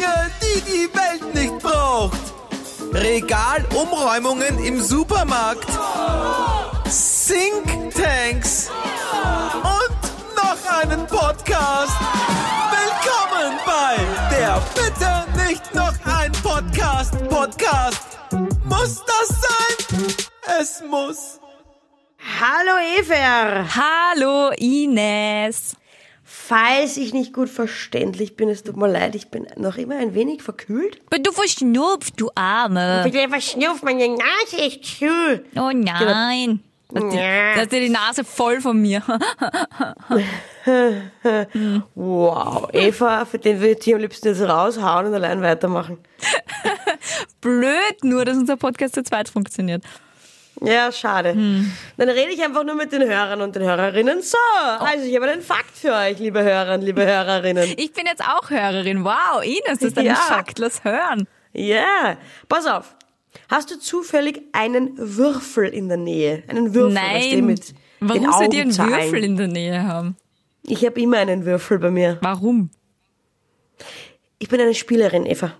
[0.00, 2.18] Dinge, die die Welt nicht braucht.
[2.92, 5.68] Regalumräumungen im Supermarkt.
[7.26, 8.70] Thinktanks.
[9.56, 11.92] Und noch einen Podcast.
[12.70, 13.96] Willkommen bei
[14.34, 17.12] der Bitte nicht noch ein Podcast.
[17.28, 18.18] Podcast.
[18.64, 20.14] Muss das sein?
[20.60, 21.40] Es muss.
[22.40, 23.66] Hallo Ever!
[23.74, 25.76] Hallo Ines.
[26.50, 30.14] Falls ich nicht gut verständlich bin, es tut mir leid, ich bin noch immer ein
[30.14, 31.08] wenig verkühlt.
[31.08, 33.04] Bin du verschnupft, du Arme.
[33.06, 35.06] Ich bin verschnupft, meine Nase ist zu.
[35.54, 36.58] Oh nein.
[36.90, 37.54] Die, Ja.
[37.54, 39.00] du hast dir die Nase voll von mir.
[41.94, 45.98] Wow, Eva, für den würde ich am liebsten jetzt raushauen und allein weitermachen.
[47.40, 49.84] Blöd nur, dass unser Podcast zu zweit funktioniert.
[50.62, 51.32] Ja, schade.
[51.32, 51.70] Hm.
[51.96, 54.20] Dann rede ich einfach nur mit den Hörern und den Hörerinnen.
[54.22, 54.36] So,
[54.78, 57.68] also ich habe einen Fakt für euch, liebe Hörer und liebe Hörerinnen.
[57.78, 59.04] Ich bin jetzt auch Hörerin.
[59.04, 60.14] Wow, Ines, das ist ein Ja.
[60.16, 60.58] Fakt.
[60.58, 61.26] Lass hören.
[61.52, 62.16] Ja,
[62.48, 62.94] pass auf.
[63.48, 66.42] Hast du zufällig einen Würfel in der Nähe?
[66.48, 67.46] Einen Würfel, Nein.
[67.46, 68.92] mit den Warum soll die einen Augenzahlen?
[68.92, 70.16] Würfel in der Nähe haben?
[70.66, 72.18] Ich habe immer einen Würfel bei mir.
[72.20, 72.70] Warum?
[74.38, 75.52] Ich bin eine Spielerin, Eva.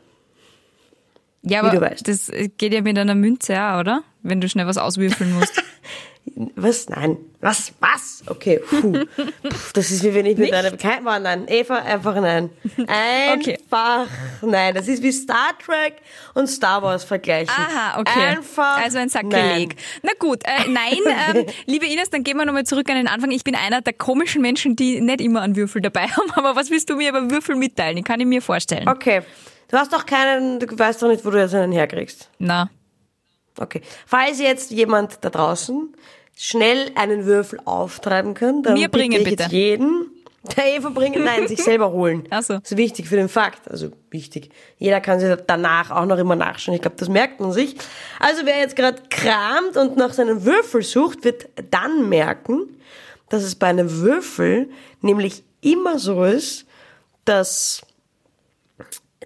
[1.42, 2.06] Ja, Wie aber du weißt.
[2.06, 4.03] das geht ja mit einer Münze auch, oder?
[4.22, 5.62] Wenn du schnell was auswürfeln musst.
[6.54, 6.88] Was?
[6.88, 7.16] Nein.
[7.40, 7.72] Was?
[7.80, 8.22] Was?
[8.26, 8.60] Okay.
[8.68, 9.04] Puh.
[9.72, 11.46] Das ist wie wenn ich mit einer kein war nein.
[11.48, 12.50] Eva einfach nein.
[12.80, 13.58] Okay.
[13.58, 14.06] Einfach
[14.42, 14.74] nein.
[14.74, 15.96] Das ist wie Star Trek
[16.34, 17.54] und Star Wars vergleichen.
[17.54, 18.36] Aha, okay.
[18.36, 18.82] Einfach.
[18.82, 19.76] also ein Sakrileg.
[20.02, 20.98] Na gut, äh, nein,
[21.34, 23.30] ähm, liebe Ines, dann gehen wir nochmal zurück an den Anfang.
[23.30, 26.30] Ich bin einer der komischen Menschen, die nicht immer einen Würfel dabei haben.
[26.32, 27.96] Aber was willst du mir über Würfel mitteilen?
[27.96, 28.88] Ich kann ich mir vorstellen.
[28.88, 29.22] Okay.
[29.68, 32.28] Du hast doch keinen, du weißt doch nicht, wo du jetzt einen herkriegst.
[32.38, 32.70] Na,
[33.59, 33.83] Okay.
[34.06, 35.95] Falls jetzt jemand da draußen
[36.37, 39.43] schnell einen Würfel auftreiben kann, dann Mir bringen, bitte ich bitte.
[39.45, 40.11] jetzt jeden
[40.56, 42.27] der Eva bringen, nein, sich selber holen.
[42.31, 42.55] Ach so.
[42.55, 44.51] Das ist wichtig für den Fakt, also wichtig.
[44.78, 46.75] Jeder kann sich danach auch noch immer nachschauen.
[46.75, 47.77] Ich glaube, das merkt man sich.
[48.19, 52.77] Also wer jetzt gerade kramt und nach seinem Würfel sucht, wird dann merken,
[53.28, 54.71] dass es bei einem Würfel
[55.03, 56.65] nämlich immer so ist,
[57.27, 57.83] dass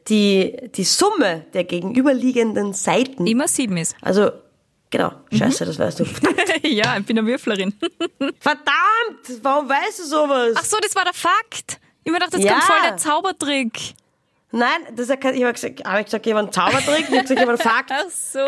[0.08, 3.96] die, die Summe der gegenüberliegenden Seiten immer sieben ist.
[4.02, 4.30] also,
[4.90, 5.12] genau.
[5.32, 6.04] Scheiße, das weißt du.
[6.68, 7.72] ja, ich bin eine Würflerin.
[8.40, 9.42] Verdammt!
[9.42, 10.52] Warum weißt du sowas?
[10.56, 11.80] Ach so, das war der Fakt.
[12.04, 12.52] Ich mir gedacht, jetzt Ja.
[12.52, 13.94] kommt voll der Zaubertrick.
[14.52, 17.06] Nein, das ist ja kein, ich habe gesagt, ich gesagt, ich habe einen Zaubertrick, ich
[17.06, 17.90] habe gesagt, ich habe einen Fakt.
[17.92, 18.38] Ach so.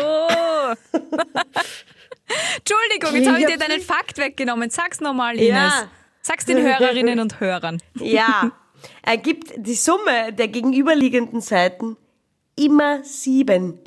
[2.57, 4.69] Entschuldigung, jetzt habe ich Ich dir deinen Fakt weggenommen.
[4.69, 5.49] Sag's nochmal, Ines.
[5.49, 5.89] Ja.
[6.21, 7.81] Sag's den Hörerinnen und Hörern.
[7.95, 8.51] Ja,
[9.03, 11.97] ergibt die Summe der gegenüberliegenden Seiten
[12.55, 13.79] immer sieben.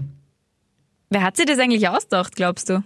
[1.11, 2.83] Wer hat sich das eigentlich ausgedacht, glaubst du?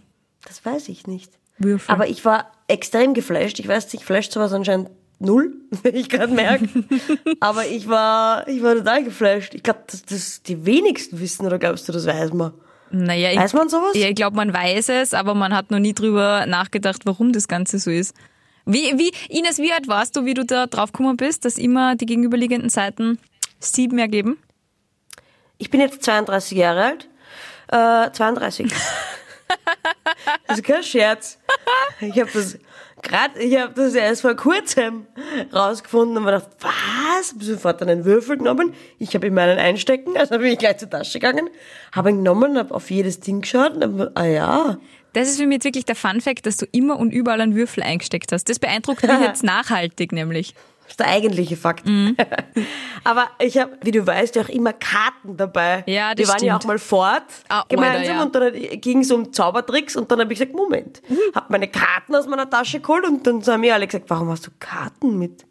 [0.47, 1.33] Das weiß ich nicht.
[1.59, 1.93] Würfel.
[1.93, 3.59] Aber ich war extrem geflasht.
[3.59, 6.69] Ich weiß, ich flasht sowas anscheinend null, wenn ich gerade merke.
[7.41, 9.55] Aber ich war, ich war total geflasht.
[9.55, 12.53] Ich glaube, dass das die wenigsten wissen, oder glaubst du, das weiß man?
[12.91, 13.95] Naja, ich, Weiß man sowas?
[13.95, 17.49] Ja, ich glaube, man weiß es, aber man hat noch nie drüber nachgedacht, warum das
[17.49, 18.15] Ganze so ist.
[18.67, 21.97] Wie, wie, Ines, wie alt warst du, wie du da drauf gekommen bist, dass immer
[21.97, 23.19] die gegenüberliegenden Seiten
[23.59, 24.39] sieben ergeben?
[25.59, 27.09] Ich bin jetzt 32 Jahre alt.
[27.69, 28.73] Äh, 32.
[30.47, 31.39] das ist kein Scherz.
[32.01, 32.59] Ich habe das
[33.03, 35.07] gerade, ich habe das erst vor kurzem
[35.53, 37.33] rausgefunden und mir gedacht, was?
[37.33, 38.75] Hab sofort einen Würfel genommen.
[38.99, 41.49] Ich habe in meinen einstecken, also bin ich gleich zur Tasche gegangen,
[41.93, 44.79] habe ihn genommen, habe auf jedes Ding geschaut und mir, ah ja,
[45.15, 47.83] Das ist für mich jetzt wirklich der Fun-Fact, dass du immer und überall einen Würfel
[47.83, 48.49] eingesteckt hast.
[48.51, 50.55] Das beeindruckt mich jetzt nachhaltig nämlich.
[50.83, 51.85] das ist der eigentliche Fakt.
[53.05, 55.85] Aber ich habe, wie du weißt, ja auch immer Karten dabei.
[55.87, 56.65] Ja, das Wir waren ja stimmt.
[56.65, 58.51] auch mal fort Ah, gemeinsam Alter, ja.
[58.51, 61.03] und dann ging es um Zaubertricks und dann habe ich gesagt, Moment,
[61.35, 64.47] hab meine Karten aus meiner Tasche geholt und dann haben mir alle gesagt, warum hast
[64.47, 65.45] du Karten mit?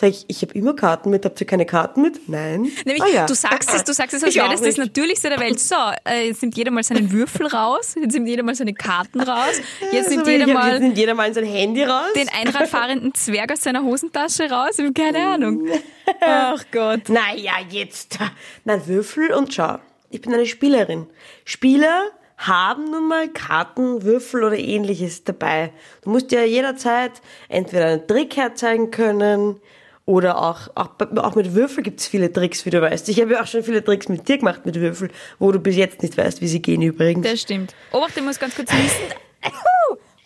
[0.00, 2.28] Sag ich, ich habe immer Karten mit, habt ihr keine Karten mit?
[2.28, 2.70] Nein.
[2.84, 3.26] Nämlich, Ah ja.
[3.26, 4.76] du sagst es, du sagst es, als wäre das das.
[4.76, 5.58] Natürlichste der Welt.
[5.58, 5.74] So,
[6.08, 9.60] äh, jetzt nimmt jeder mal seinen Würfel raus, jetzt nimmt jeder mal seine Karten raus,
[9.92, 12.12] jetzt nimmt wie jeder mal Jetzt nimmt jeder mal sein Handy raus.
[12.14, 14.78] den Einradfahrenden Zwerg aus seiner Hosentasche raus.
[14.78, 15.66] Ich habe keine Ahnung.
[16.20, 17.08] Ach Gott.
[17.08, 18.18] Naja, jetzt.
[18.64, 19.78] Nein, Würfel und schau.
[20.10, 21.06] Ich bin eine Spielerin.
[21.44, 22.04] Spieler
[22.36, 25.72] haben nun mal Karten, Würfel oder ähnliches dabei.
[26.02, 27.12] Du musst ja jederzeit
[27.48, 29.60] entweder einen Trick herzeigen können
[30.08, 30.88] oder auch, auch,
[31.18, 33.10] auch mit Würfel gibt's viele Tricks, wie du weißt.
[33.10, 35.76] Ich habe ja auch schon viele Tricks mit dir gemacht mit Würfel, wo du bis
[35.76, 37.26] jetzt nicht weißt, wie sie gehen übrigens.
[37.30, 37.74] Das stimmt.
[37.92, 38.96] Obacht, ich muss ganz kurz niesen.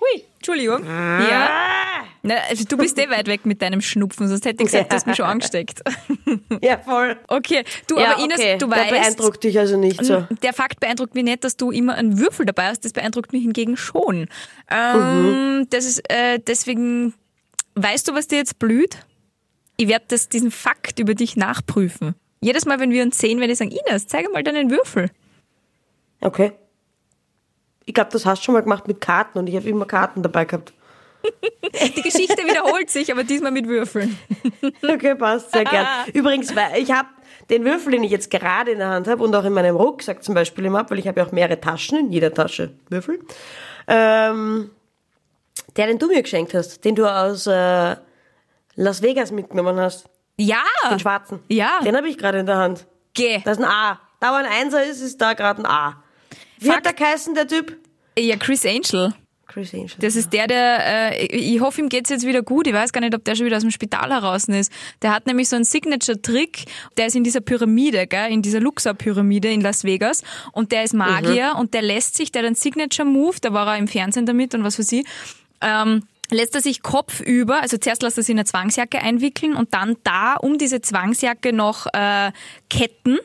[0.01, 0.85] Hui, Entschuldigung.
[0.87, 1.51] Ja.
[2.23, 4.95] Na, also du bist eh weit weg mit deinem Schnupfen, sonst hätte ich gesagt, du
[4.95, 5.81] hast mich schon angesteckt.
[6.63, 7.17] ja, voll.
[7.27, 8.59] Okay, du, ja, aber Ines, okay.
[8.59, 10.25] du Der weißt, beeindruckt dich also nicht so.
[10.45, 12.85] der Fakt beeindruckt mich nicht, dass du immer einen Würfel dabei hast.
[12.85, 14.29] Das beeindruckt mich hingegen schon.
[14.71, 17.15] Ähm, Das ist äh, deswegen.
[17.75, 18.99] Weißt du, was dir jetzt blüht?
[19.77, 22.15] Ich werde das, diesen Fakt über dich nachprüfen.
[22.41, 25.11] Jedes Mal, wenn wir uns sehen, wenn ich sagen, Ines, zeig mal deinen Würfel.
[26.21, 26.53] Okay.
[27.85, 30.23] Ich glaube, das hast du schon mal gemacht mit Karten und ich habe immer Karten
[30.23, 30.73] dabei gehabt.
[31.97, 34.19] Die Geschichte wiederholt sich, aber diesmal mit Würfeln.
[34.83, 35.87] Okay, passt, sehr gern.
[36.13, 37.09] Übrigens, weil ich habe
[37.51, 40.23] den Würfel, den ich jetzt gerade in der Hand habe und auch in meinem Rucksack
[40.23, 43.21] zum Beispiel immer, weil ich habe ja auch mehrere Taschen, in jeder Tasche Würfel,
[43.87, 44.71] ähm,
[45.77, 47.97] der, den du mir geschenkt hast, den du aus äh,
[48.75, 50.07] Las Vegas mitgenommen hast,
[50.39, 50.63] Ja.
[50.91, 51.41] den schwarzen.
[51.49, 51.81] Ja.
[51.85, 52.87] Den habe ich gerade in der Hand.
[53.15, 53.41] Geh.
[53.45, 54.01] Da ist ein A.
[54.21, 56.03] Da wo ein Einser ist, ist da gerade ein A.
[56.59, 57.77] Wie hat der geheißen, der Typ?
[58.19, 59.13] Ja, Chris Angel.
[59.49, 59.91] Chris Angel.
[59.99, 62.67] Das ist der, der, äh, ich hoffe, ihm geht's jetzt wieder gut.
[62.67, 64.73] Ich weiß gar nicht, ob der schon wieder aus dem Spital heraus ist.
[65.03, 66.65] Der hat nämlich so einen Signature-Trick,
[66.97, 70.23] der ist in dieser Pyramide, gell, in dieser Luxor-Pyramide in Las Vegas.
[70.53, 73.77] Und der ist Magier und der lässt sich, der hat einen Signature-Move, da war er
[73.79, 75.05] im Fernsehen damit und was für sie,
[75.61, 79.75] ähm, lässt er sich kopfüber, also zuerst lässt er sich in eine Zwangsjacke einwickeln und
[79.75, 82.33] dann da um diese Zwangsjacke noch äh,
[82.71, 83.19] Ketten.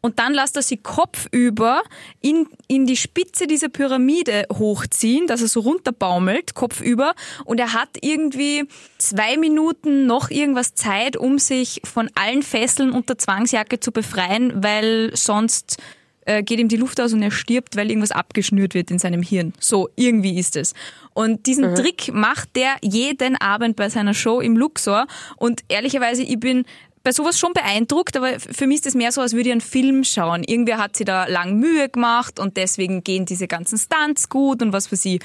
[0.00, 1.82] Und dann lässt er sie kopfüber
[2.20, 7.14] in, in die Spitze dieser Pyramide hochziehen, dass er so runterbaumelt, kopfüber.
[7.44, 8.68] Und er hat irgendwie
[8.98, 14.62] zwei Minuten noch irgendwas Zeit, um sich von allen Fesseln und der Zwangsjacke zu befreien,
[14.62, 15.78] weil sonst
[16.24, 19.22] äh, geht ihm die Luft aus und er stirbt, weil irgendwas abgeschnürt wird in seinem
[19.22, 19.52] Hirn.
[19.58, 20.74] So, irgendwie ist es.
[21.14, 25.06] Und diesen Trick macht der jeden Abend bei seiner Show im Luxor.
[25.36, 26.64] Und ehrlicherweise, ich bin
[27.02, 29.60] bei sowas schon beeindruckt, aber für mich ist es mehr so, als würde ich einen
[29.60, 30.44] Film schauen.
[30.44, 34.72] Irgendwer hat sich da lang Mühe gemacht und deswegen gehen diese ganzen Stunts gut und
[34.72, 35.18] was für sie.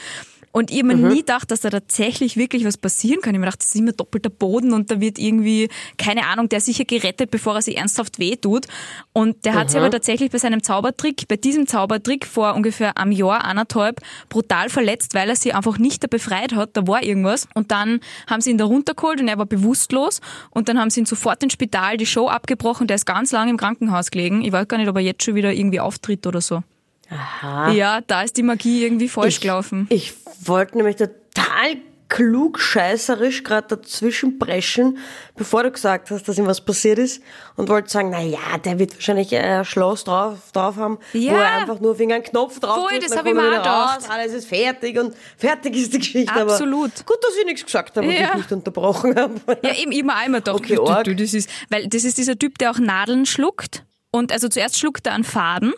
[0.58, 3.32] Und ich habe mir nie gedacht, dass da tatsächlich wirklich was passieren kann.
[3.34, 6.50] Ich habe mir gedacht, das ist immer doppelter Boden und da wird irgendwie, keine Ahnung,
[6.50, 8.66] der ist sicher gerettet, bevor er sich ernsthaft wehtut.
[9.14, 13.12] Und der hat sich aber tatsächlich bei seinem Zaubertrick, bei diesem Zaubertrick vor ungefähr einem
[13.12, 16.72] Jahr, anderthalb, brutal verletzt, weil er sich einfach nicht da befreit hat.
[16.74, 17.48] Da war irgendwas.
[17.54, 20.22] Und dann haben sie ihn da runtergeholt und er war bewusstlos.
[20.50, 22.88] Und dann haben sie ihn sofort ins Spital, die Show abgebrochen.
[22.88, 24.44] Der ist ganz lange im Krankenhaus gelegen.
[24.44, 26.64] Ich weiß gar nicht, ob er jetzt schon wieder irgendwie auftritt oder so.
[27.10, 27.72] Aha.
[27.72, 29.88] Ja, da ist die Magie irgendwie falsch Ich- gelaufen.
[29.90, 30.14] Ich
[30.44, 31.78] wollte nämlich total
[32.10, 34.98] klug scheißerisch gerade dazwischen preschen,
[35.36, 37.22] bevor du gesagt hast, dass ihm was passiert ist
[37.58, 41.34] und wollte sagen, na ja, der wird wahrscheinlich ein Schloss drauf, drauf haben, Ja.
[41.34, 43.46] wo er einfach nur wegen einen Knopf drauf Voll, drückt, das dann hab ich kommt
[43.50, 44.10] mir auch raus, gedacht.
[44.12, 46.34] alles ist fertig und fertig ist die Geschichte.
[46.34, 46.92] Absolut.
[46.96, 48.28] Aber gut, dass ich nichts gesagt habe und Ja.
[48.28, 49.34] dich nicht unterbrochen habe.
[49.62, 51.04] Ja, eben immer einmal gedacht, Okay, du, arg.
[51.04, 53.84] du, das ist, weil das ist dieser Typ, der auch Nadeln schluckt.
[54.18, 55.74] Und also zuerst schluckt er einen Faden,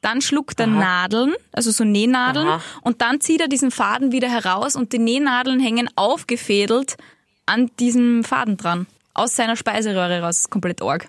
[0.00, 2.60] dann schluckt er Nadeln, also so Nähnadeln, Aha.
[2.82, 6.96] und dann zieht er diesen Faden wieder heraus und die Nähnadeln hängen aufgefädelt
[7.46, 8.86] an diesem Faden dran.
[9.14, 10.36] Aus seiner Speiseröhre raus.
[10.36, 11.08] Das ist komplett arg.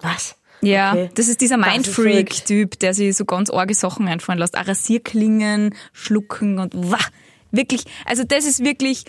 [0.00, 0.36] Was?
[0.62, 1.10] Ja, Okay.
[1.14, 4.56] das ist dieser Mindfreak-Typ, der sich so ganz arge Sachen einfallen lässt.
[4.56, 6.98] Auch Rasierklingen, schlucken und wah,
[7.50, 9.04] wirklich, also das ist wirklich,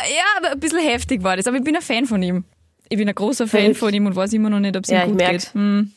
[0.00, 2.44] ja, aber ein bisschen heftig war das, aber ich bin ein Fan von ihm.
[2.88, 3.78] Ich bin ein großer Fan Verrückt.
[3.78, 5.54] von ihm und weiß immer noch nicht, ob es Ja, ihm ich gut geht.
[5.54, 5.92] Hm.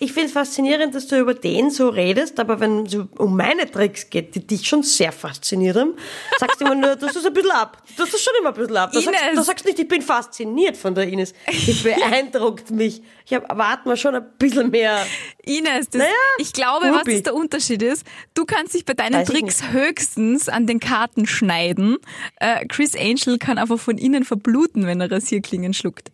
[0.00, 3.70] Ich finde es faszinierend, dass du über den so redest, aber wenn es um meine
[3.70, 5.94] Tricks geht, die dich schon sehr fasziniert haben,
[6.38, 7.82] sagst du immer nur, du tust es ein bisschen ab.
[7.96, 8.92] Du tust es schon immer ein bisschen ab.
[8.92, 9.34] Du sagst, Ines.
[9.36, 11.34] du sagst nicht, ich bin fasziniert von der Ines.
[11.46, 13.02] Ich beeindruckt mich.
[13.24, 15.04] Ich erwarte mir schon ein bisschen mehr.
[15.44, 17.12] Ines, das, Naja, ich glaube, was Ruby.
[17.14, 18.04] das der Unterschied ist,
[18.34, 21.98] du kannst dich bei deinen Weiß Tricks höchstens an den Karten schneiden.
[22.36, 26.10] Äh, Chris Angel kann einfach von innen verbluten, wenn er Rasierklingen schluckt.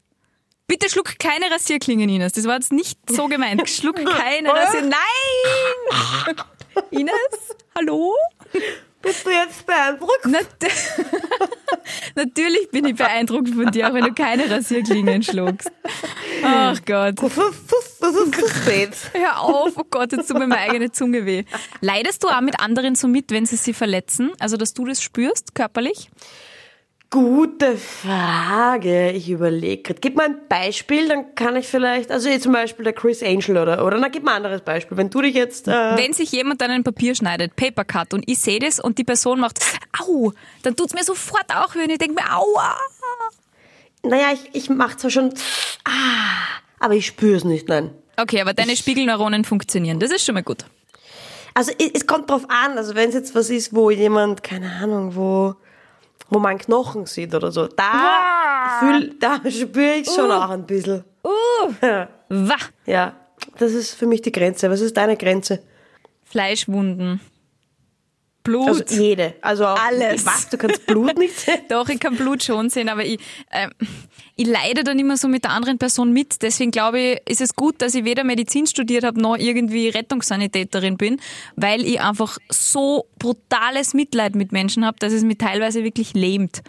[0.72, 2.32] Bitte schluck keine Rasierklingen, Ines.
[2.32, 3.68] Das war jetzt nicht so gemeint.
[3.68, 4.88] Schluck keine Rasierklingen.
[4.88, 6.36] Nein!
[6.90, 7.12] Ines,
[7.76, 8.14] hallo?
[9.02, 10.24] Bist du jetzt beeindruckt?
[10.24, 10.46] Nat
[12.14, 15.70] Natürlich bin ich beeindruckt von dir, auch wenn du keine Rasierklingen schluckst.
[16.42, 17.22] Ach Gott.
[17.22, 18.96] Das ist, das ist zu spät.
[19.12, 21.44] Hör auf, oh Gott, jetzt tut mir meine eigene Zunge weh.
[21.82, 24.32] Leidest du auch mit anderen so mit, wenn sie sie verletzen?
[24.38, 26.08] Also, dass du das spürst, körperlich?
[27.12, 29.10] Gute Frage.
[29.10, 30.00] Ich überlege gerade.
[30.00, 33.58] Gib mal ein Beispiel, dann kann ich vielleicht, also jetzt zum Beispiel der Chris Angel
[33.58, 34.96] oder, oder, na, gib mal ein anderes Beispiel.
[34.96, 38.38] Wenn du dich jetzt, äh, Wenn sich jemand dann ein Papier schneidet, Papercut, und ich
[38.38, 39.60] sehe das und die Person macht,
[40.00, 42.78] au, dann tut's mir sofort auch weh und ich denke mir, aua.
[44.04, 45.34] naja, ich, ich mach zwar schon,
[45.84, 47.90] ah, aber ich spüre es nicht, nein.
[48.16, 50.00] Okay, aber deine Spiegelneuronen funktionieren.
[50.00, 50.64] Das ist schon mal gut.
[51.52, 54.70] Also es, es kommt drauf an, also wenn es jetzt was ist, wo jemand, keine
[54.80, 55.56] Ahnung, wo,
[56.28, 61.04] wo man Knochen sieht oder so, da, fühl, da spüre ich schon auch ein bisschen.
[61.80, 62.08] Ja.
[62.28, 62.56] Wah.
[62.86, 63.14] ja,
[63.58, 64.70] das ist für mich die Grenze.
[64.70, 65.62] Was ist deine Grenze?
[66.24, 67.20] Fleischwunden.
[68.42, 68.68] Blut.
[68.68, 69.34] Also jede.
[69.40, 70.26] Also auch, Alles.
[70.26, 71.60] Was, du kannst Blut nicht sehen?
[71.68, 73.18] Doch, ich kann Blut schon sehen, aber ich,
[73.50, 73.70] ähm,
[74.36, 76.42] ich leide dann immer so mit der anderen Person mit.
[76.42, 80.96] Deswegen glaube ich, ist es gut, dass ich weder Medizin studiert habe, noch irgendwie Rettungssanitäterin
[80.96, 81.20] bin,
[81.56, 86.62] weil ich einfach so brutales Mitleid mit Menschen habe, dass es mich teilweise wirklich lähmt.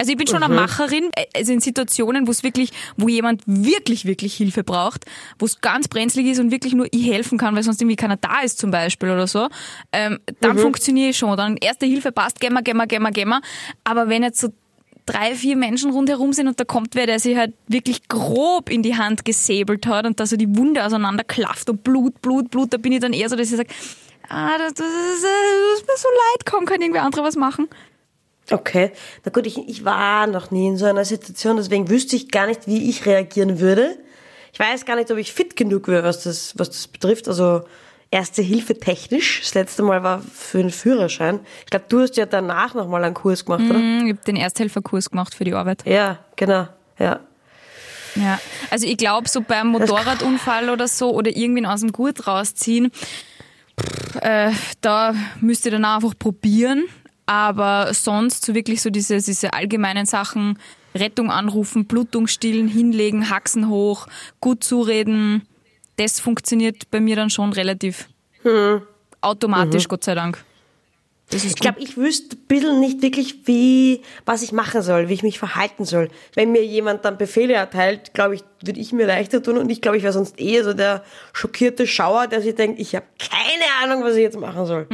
[0.00, 3.42] Also ich bin schon eine Macherin, äh, also in Situationen, wo es wirklich, wo jemand
[3.46, 5.04] wirklich, wirklich Hilfe braucht,
[5.40, 8.16] wo es ganz brenzlig ist und wirklich nur ich helfen kann, weil sonst irgendwie keiner
[8.16, 9.48] da ist zum Beispiel oder so,
[9.92, 11.36] ähm, dann funktioniere ich schon.
[11.36, 13.40] Dann erste Hilfe passt, gehen wir, gehen wir, gehen wir, gehen wir.
[13.82, 14.52] Aber wenn jetzt so
[15.04, 18.82] drei, vier Menschen rundherum sind und da kommt wer, der sich halt wirklich grob in
[18.82, 22.76] die Hand gesäbelt hat und da so die Wunde auseinanderklafft und Blut, Blut, Blut, da
[22.76, 23.70] bin ich dann eher so, dass ich sage,
[24.28, 27.68] ah, das, das, das, das ist mir so leid, komm, kann irgendwer andere was machen?
[28.50, 28.92] Okay,
[29.24, 32.46] na gut, ich, ich war noch nie in so einer Situation, deswegen wüsste ich gar
[32.46, 33.98] nicht, wie ich reagieren würde.
[34.52, 37.28] Ich weiß gar nicht, ob ich fit genug wäre, was das, was das betrifft.
[37.28, 37.62] Also
[38.10, 39.40] Erste Hilfe technisch.
[39.42, 41.40] Das letzte Mal war für den Führerschein.
[41.60, 43.78] Ich glaube, du hast ja danach nochmal einen Kurs gemacht, oder?
[43.78, 45.82] Hm, Ich habe den Ersthelferkurs gemacht für die Arbeit.
[45.84, 46.68] Ja, genau.
[46.98, 47.20] Ja.
[48.14, 48.40] Ja,
[48.70, 52.90] also ich glaube, so beim Motorradunfall oder so oder irgendwen aus dem Gurt rausziehen,
[54.22, 56.84] äh, da müsst ihr dann einfach probieren.
[57.28, 60.58] Aber sonst so wirklich so diese, diese allgemeinen Sachen,
[60.94, 64.06] Rettung anrufen, Blutung stillen, hinlegen, Haxen hoch,
[64.40, 65.46] gut zureden,
[65.96, 68.08] das funktioniert bei mir dann schon relativ
[69.20, 70.42] automatisch, Gott sei Dank.
[71.30, 75.22] Ich glaube, ich wüsste ein bisschen nicht wirklich, wie, was ich machen soll, wie ich
[75.22, 76.08] mich verhalten soll.
[76.34, 79.82] Wenn mir jemand dann Befehle erteilt, glaube ich, würde ich mir leichter tun und ich
[79.82, 81.04] glaube, ich wäre sonst eher so der
[81.34, 84.86] schockierte Schauer, der sich denkt, ich habe keine Ahnung, was ich jetzt machen soll.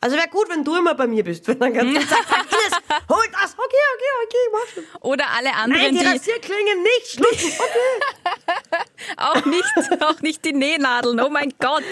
[0.00, 2.78] Also wäre gut, wenn du immer bei mir bist, wenn dann ganz sagt, Ines,
[3.08, 4.84] hol das, okay, okay, okay, mach schon.
[5.00, 9.16] Oder alle Nein, anderen, die die Rasierklingen nicht schlucken, okay.
[9.16, 11.18] auch nicht, auch nicht die Nähnadeln.
[11.20, 11.82] Oh mein Gott.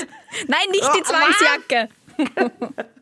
[0.47, 1.89] Nein, nicht die Oh, Zwangsjacke.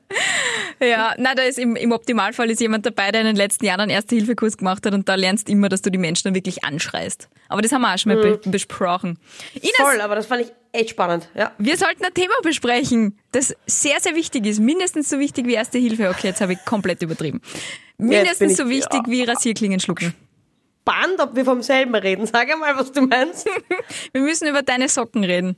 [0.80, 3.80] Ja, na, da ist im, im Optimalfall ist jemand dabei, der in den letzten Jahren
[3.80, 7.28] einen Erste-Hilfe-Kurs gemacht hat und da lernst immer, dass du die Menschen dann wirklich anschreist.
[7.48, 9.18] Aber das haben wir auch schon mal be besprochen.
[9.54, 11.52] Ines, Voll, aber das fand ich echt spannend, ja.
[11.58, 14.58] wir sollten ein Thema besprechen, das sehr, sehr wichtig ist.
[14.60, 16.08] Mindestens so wichtig wie Erste Hilfe.
[16.08, 17.40] Okay, jetzt habe ich komplett übertrieben.
[17.98, 20.14] Mindestens ich- so wichtig wie Rasierklingen schlucken.
[20.82, 22.26] Spannend, ob wir vom selben reden.
[22.26, 23.46] Sag einmal, was du meinst.
[24.12, 25.56] Wir müssen über deine Socken reden.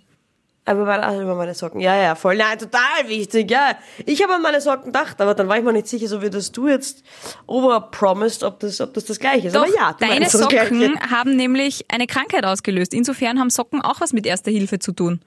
[0.64, 1.81] Aber war das über meine Socken?
[1.81, 2.37] Ja, ja, voll.
[2.37, 3.76] Nein, total wichtig, ja.
[4.07, 6.31] Ich habe an meine Socken gedacht, aber dann war ich mir nicht sicher, so wie
[6.31, 7.02] das du jetzt
[7.49, 9.57] overpromised, ob das, ob das das gleiche ist.
[9.57, 12.95] Doch, aber ja, deine Socken haben nämlich eine Krankheit ausgelöst.
[12.95, 15.21] Insofern haben Socken auch was mit Erster Hilfe zu tun.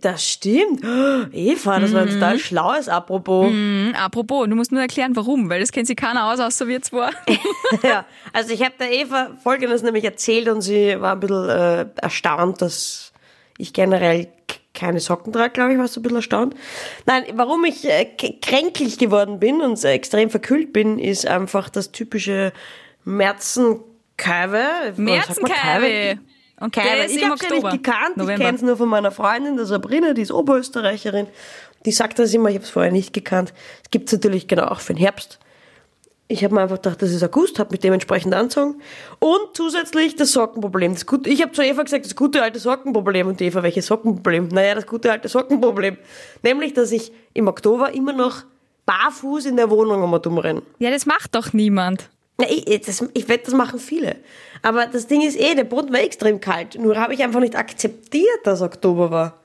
[0.00, 0.84] Das stimmt.
[0.84, 3.48] Oh, Eva, das war ein total schlaues Apropos.
[3.48, 6.82] Hm, apropos, du musst nur erklären, warum, weil das kennt sich keiner aus, außer wir
[6.82, 7.10] zwei.
[7.82, 11.86] ja, also ich habe der Eva Folgendes nämlich erzählt und sie war ein bisschen äh,
[11.96, 13.12] erstaunt, dass
[13.58, 14.28] ich generell
[14.76, 16.54] keine Socken trage, glaube ich, war so ein bisschen erstaunt.
[17.06, 21.90] Nein, warum ich äh, kränklich geworden bin und äh, extrem verkühlt bin, ist einfach das
[21.90, 22.52] typische
[23.04, 24.94] Märzenkaiwe.
[24.96, 26.18] Märzenkaiwe.
[26.58, 28.44] Und ist Ich im habe ja nicht gekannt, ich November.
[28.44, 31.26] kenne es nur von meiner Freundin, der Sabrina, die ist Oberösterreicherin.
[31.84, 33.52] Die sagt das immer, ich habe es vorher nicht gekannt.
[33.84, 35.38] Es gibt natürlich genau auch für den Herbst.
[36.28, 38.80] Ich habe mir einfach gedacht, das ist August, habe mich dementsprechend anzogen.
[39.20, 40.94] Und zusätzlich das Sockenproblem.
[40.94, 43.28] Das gute, ich habe zu Eva gesagt, das gute alte Sockenproblem.
[43.28, 44.48] Und die Eva, welches Sockenproblem?
[44.48, 45.96] Naja, das gute alte Sockenproblem.
[46.42, 48.42] Nämlich, dass ich im Oktober immer noch
[48.86, 50.62] barfuß in der Wohnung um und umrenne.
[50.80, 52.08] Ja, das macht doch niemand.
[52.38, 54.16] Na, ich, ich- das, ich wette, das machen viele.
[54.62, 56.76] Aber das Ding ist eh, der Boden war extrem kalt.
[56.76, 59.40] Nur habe ich einfach nicht akzeptiert, dass Oktober war.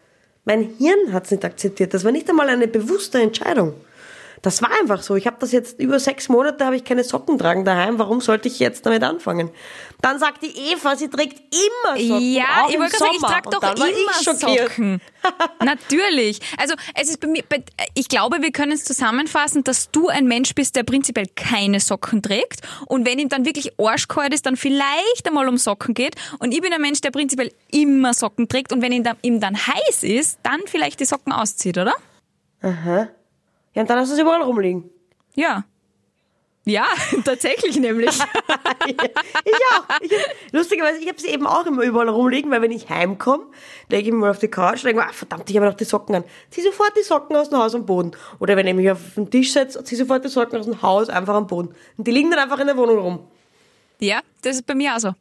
[0.46, 1.94] Mein Hirn hat es nicht akzeptiert.
[1.94, 3.74] Das war nicht einmal eine bewusste Entscheidung.
[4.42, 5.16] Das war einfach so.
[5.16, 8.00] Ich habe das jetzt über sechs Monate habe ich keine Socken tragen daheim.
[8.00, 9.52] Warum sollte ich jetzt damit anfangen?
[10.02, 12.34] Dann sagt die Eva, sie trägt immer Socken.
[12.34, 14.68] Ja, ich wollte gerade sagen, ich trage doch immer.
[14.68, 15.02] Socken.
[15.64, 16.40] Natürlich.
[16.58, 17.44] Also es ist bei mir,
[17.94, 22.24] ich glaube, wir können es zusammenfassen, dass du ein Mensch bist, der prinzipiell keine Socken
[22.24, 26.52] trägt und wenn ihm dann wirklich arschkalt ist, dann vielleicht einmal um Socken geht und
[26.52, 29.56] ich bin ein Mensch, der prinzipiell immer Socken trägt und wenn ihm dann, ihm dann
[29.56, 31.94] heiß ist, dann vielleicht die Socken auszieht, oder?
[33.74, 34.90] Ja, und dann hast du sie überall rumliegen.
[35.36, 35.64] Ja.
[36.64, 36.86] Ja,
[37.26, 38.10] tatsächlich nämlich.
[38.88, 38.96] ich
[39.74, 39.86] auch.
[40.02, 40.12] Ich,
[40.52, 43.46] lustigerweise, ich habe sie eben auch immer überall rumliegen, weil wenn ich heimkomme,
[43.90, 45.74] lege ich mich mal auf die Couch und denke mir, ah, verdammt, ich habe noch
[45.74, 46.24] die Socken an.
[46.52, 48.12] Zieh sofort die Socken aus dem Haus am Boden.
[48.40, 51.10] Oder wenn ich mich auf den Tisch setze, zieh sofort die Socken aus dem Haus
[51.10, 51.74] einfach am Boden.
[51.98, 53.28] Und die liegen dann einfach in der Wohnung rum.
[54.00, 55.14] Ja, das ist bei mir auch so.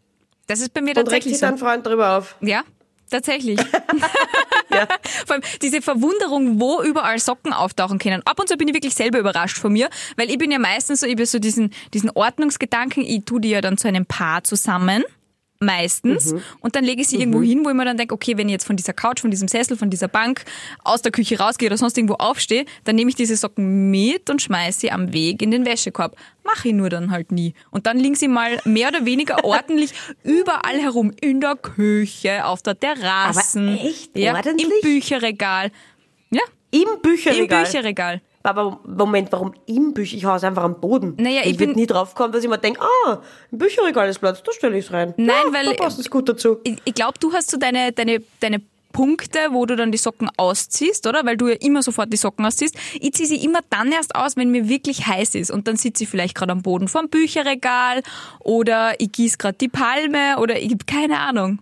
[0.47, 1.47] Das ist bei mir Und regt tatsächlich sich so.
[1.47, 2.37] dein Freund drüber auf.
[2.43, 2.65] Ja,
[3.11, 3.59] tatsächlich.
[4.73, 4.87] Ja.
[5.27, 8.23] Vor allem diese Verwunderung, wo überall Socken auftauchen können.
[8.25, 11.01] Ab und zu bin ich wirklich selber überrascht von mir, weil ich bin ja meistens
[11.01, 14.45] so, ich bin so diesen, diesen Ordnungsgedanken, ich tu die ja dann zu einem Paar
[14.45, 15.05] zusammen.
[15.63, 16.35] Meistens.
[16.61, 18.53] Und dann lege ich sie irgendwo hin, wo ich mir dann denke, okay, wenn ich
[18.53, 20.45] jetzt von dieser Couch, von diesem Sessel, von dieser Bank
[20.85, 24.41] aus der Küche rausgehe oder sonst irgendwo aufstehe, dann nehme ich diese Socken mit und
[24.41, 26.17] schmeiße sie am Weg in den Wäschekorb.
[26.45, 27.53] Mache ich nur dann halt nie.
[27.71, 31.13] Und dann liegen sie mal mehr oder weniger ordentlich überall herum.
[31.21, 33.61] In der Küche, auf der Terrasse.
[33.61, 34.17] Aber echt?
[34.17, 34.67] Ja, Ordentlich?
[34.67, 35.73] Im Bücherregal.
[36.31, 38.23] Ja, Im im Bücherregal.
[38.43, 40.17] Aber Moment, warum im Bücher?
[40.17, 41.15] Ich hau es einfach am Boden.
[41.19, 43.19] Naja, ich ich bin- nie drauf kommen, dass ich mir denke, ah,
[43.53, 45.13] im Bücherregal ist Platz, da stelle ich es rein.
[45.19, 46.59] Nein, ja, weil- Da passt es gut dazu.
[46.65, 50.29] Ich, ich glaube, du hast so deine, deine, deine Punkte, wo du dann die Socken
[50.37, 51.25] ausziehst, oder?
[51.25, 52.75] Weil du ja immer sofort die Socken ausziehst.
[52.99, 55.51] Ich ziehe sie immer dann erst aus, wenn mir wirklich heiß ist.
[55.53, 58.03] Und dann sitze ich vielleicht gerade am Boden vom Bücherregal
[58.41, 61.61] oder ich gieße gerade die Palme oder ich keine Ahnung.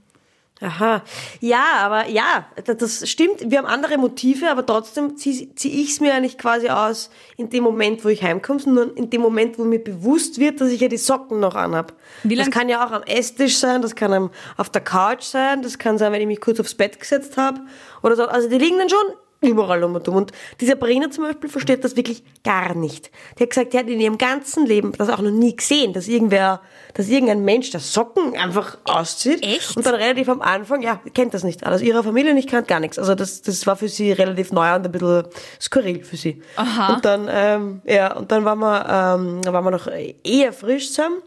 [0.61, 1.03] Aha.
[1.41, 3.49] Ja, aber ja, das- stimmt.
[3.51, 7.49] Wir haben andere Motive, aber trotzdem ziehe zieh ich es mir eigentlich quasi aus in
[7.51, 10.81] dem Moment, wo ich heimkomme, sondern in dem Moment, wo mir bewusst wird, dass ich
[10.81, 11.93] ja die Socken noch anhab.
[12.25, 15.63] Wie Das kann ja auch am Esstisch sein, das kann am, auf der Couch sein,
[15.63, 17.61] das kann sein, wenn ich mich kurz aufs Bett gesetzt habe
[18.03, 18.27] oder so.
[18.27, 18.99] Also die liegen dann schon
[19.41, 20.17] überall um und um.
[20.17, 23.11] Und die Sabrina zum Beispiel versteht das wirklich gar nicht.
[23.39, 26.09] Die hat gesagt, die hat in ihrem ganzen Leben das auch noch nie gesehen, dass
[26.09, 26.61] irgendwer,
[26.95, 29.45] dass irgendein Mensch das Socken einfach auszieht.
[29.45, 29.77] Echt?
[29.77, 31.65] Und dann relativ am Anfang, ja, kennt das nicht.
[31.65, 32.99] Also ihrer Familie nicht kennt gar nichts.
[32.99, 35.25] Also das, das war für sie relativ neu und ein bisschen
[35.61, 36.43] skurril für sie.
[36.57, 36.95] Aha.
[36.95, 39.89] Und dann, ähm, ja, und dann waren wir, ähm, waren wir noch
[40.25, 41.23] eher frisch zusammen.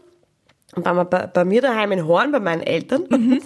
[0.74, 3.06] Und waren wir bei, bei mir daheim in Horn, bei meinen Eltern.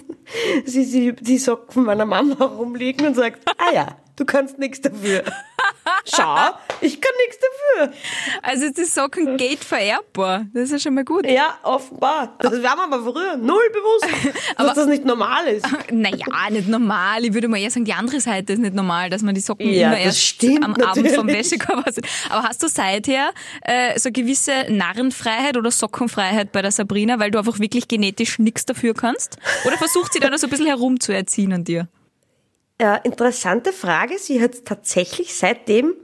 [0.65, 4.81] sie, sie die Socken von meiner Mama rumliegen und sagt, ah ja, du kannst nichts
[4.81, 5.23] dafür.
[6.05, 6.35] Schau,
[6.81, 7.93] ich kann nichts dafür.
[8.41, 10.45] Also ist die Socken Gate vererbbar.
[10.53, 11.25] Das ist ja schon mal gut.
[11.25, 12.35] Ja, offenbar.
[12.39, 14.07] Das war mir aber früher null bewusst,
[14.57, 15.65] dass das nicht normal ist.
[15.91, 17.23] Naja, nicht normal.
[17.23, 19.69] Ich würde mal eher sagen, die andere Seite ist nicht normal, dass man die Socken
[19.69, 21.51] Ja, immer erst stimmt am Abend vom natürlich.
[21.51, 22.05] Wäschekorb aussieht.
[22.29, 23.31] Aber hast du seither
[23.61, 28.65] äh, so gewisse Narrenfreiheit oder Sockenfreiheit bei der Sabrina, weil du einfach wirklich genetisch nichts
[28.65, 29.37] dafür kannst?
[29.65, 31.87] Oder versucht sie da noch so ein bisschen herumzuerziehen an dir?
[32.79, 34.19] Ja, interessante Frage.
[34.19, 35.95] Sie hat es tatsächlich seitdem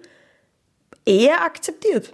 [1.05, 2.13] eher akzeptiert.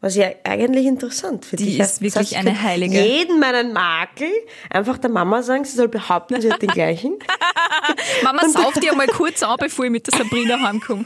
[0.00, 1.80] Was ja eigentlich interessant für Die dich.
[1.80, 3.00] ist wirklich sie eine kann Heilige.
[3.00, 4.30] Jeden meinen Makel
[4.70, 7.18] einfach der Mama sagen, sie soll behaupten, sie hat den gleichen.
[8.22, 11.04] Mama, sauf dir mal kurz an, bevor ich mit der Sabrina heimkomme.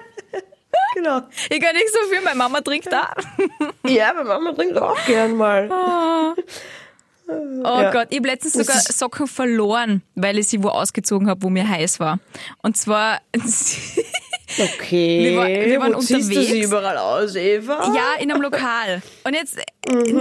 [0.94, 1.22] genau.
[1.50, 3.12] Ich kann nicht so viel, meine Mama trinkt da.
[3.84, 5.68] Ja, meine Mama trinkt auch gern mal.
[5.68, 6.40] Oh
[7.28, 7.90] Ja.
[7.92, 11.68] Gott, ich habe letztens sogar Socken verloren, weil ich sie wo ausgezogen habe, wo mir
[11.68, 12.18] heiß war.
[12.62, 13.20] Und zwar,
[14.58, 15.30] Okay.
[15.30, 16.66] Wir war- wir waren Wo ziehst du sie unterwegs.
[16.66, 17.92] überall aus, Eva?
[17.94, 19.02] ja, in einem Lokal.
[19.24, 20.12] Und jetzt äh, nicht,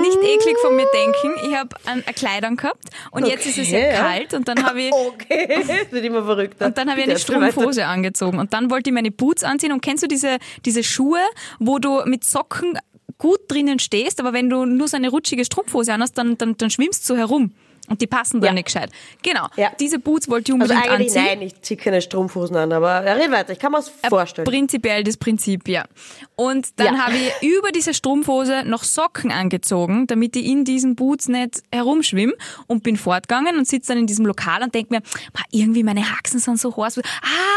[0.00, 3.70] nicht eklig von mir denken, ich habe ein, ein Kleid angehabt und jetzt ist es
[3.70, 6.66] ja Okay, kalt und dann habe ich Okay, das wird immer verrückter.
[6.66, 7.20] Und dann habe ich eine weiter.
[7.22, 8.38] Strumpfhose angezogen.
[8.38, 9.72] Und dann wollte ich meine Boots anziehen.
[9.72, 11.20] Und kennst du diese, diese Schuhe,
[11.58, 12.78] wo du mit Socken
[13.18, 16.70] gut drinnen stehst, aber wenn du nur so eine rutschige Strumpfhose anhast, dann, dann, dann
[16.70, 17.52] schwimmst du herum.
[17.88, 18.54] Und die passen dann Ja.
[18.54, 18.90] nicht gescheit.
[19.22, 19.46] Genau.
[19.56, 19.70] Ja.
[19.78, 21.38] Diese Boots wollte ich Also unbedingt eigentlich anziehen.
[21.38, 24.46] nein, ich ziehe keine Strumpfhosen an, aber ja, red weiter, ich kann mir das vorstellen.
[24.46, 25.84] Prinzipiell das Prinzip, ja.
[26.34, 27.06] Und dann Ja.
[27.06, 32.32] habe ich über diese Strumpfhose noch Socken angezogen, damit ich in diesen Boots nicht herumschwimme
[32.66, 35.02] und bin fortgegangen und sitze dann in diesem Lokal und denke mir,
[35.34, 36.98] "Ma, irgendwie meine Haxen sind so heiß.
[36.98, 37.02] Ah,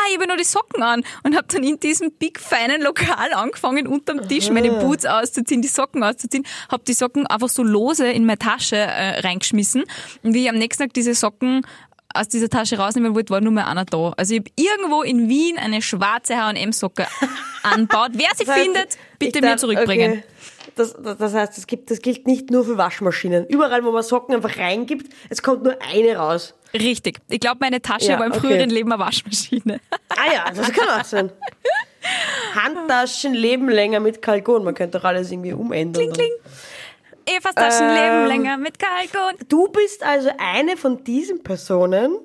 [0.10, 3.88] ich habe nur die Socken an und habe dann in diesem big feinen Lokal angefangen,
[3.88, 8.26] unterm Tisch meine Boots auszuziehen, die Socken auszuziehen, habe die Socken einfach so lose in
[8.26, 9.86] meine Tasche äh, reingeschmissen
[10.24, 11.66] und wie ich am nächsten Tag diese Socken
[12.14, 14.14] aus dieser Tasche rausnehmen wollte, war nur mehr einer da.
[14.18, 17.06] Also ich habe irgendwo in Wien eine schwarze H&M-Socke
[17.64, 18.12] anbaut.
[18.14, 20.12] Wer sie Das heißt, findet, bitte mir zurückbringen.
[20.12, 20.24] Okay.
[20.76, 23.48] Das, das, das heißt, es gibt, das gilt nicht nur für Waschmaschinen.
[23.48, 26.54] Überall, wo man Socken einfach reingibt, es kommt nur eine raus.
[26.74, 27.20] Richtig.
[27.30, 28.42] Ich glaube, meine Tasche Ja, war im okay.
[28.42, 29.80] früheren Leben eine Waschmaschine.
[30.10, 31.32] Ah ja, das kann auch sein.
[32.56, 34.64] Handtaschen leben länger mit Kalkon.
[34.64, 36.04] Man könnte doch alles irgendwie umändern.
[36.04, 36.32] Kling, kling.
[37.28, 37.96] Evas Taschen Ähm.
[37.96, 39.38] leben länger mit Kalkon.
[39.50, 42.18] Du bist also eine von diesen Personen,